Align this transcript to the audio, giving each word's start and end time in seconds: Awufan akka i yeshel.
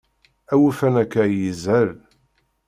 Awufan 0.53 0.95
akka 1.03 1.23
i 1.27 1.33
yeshel. 1.41 1.89